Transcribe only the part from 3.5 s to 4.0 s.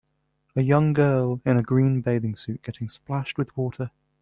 water.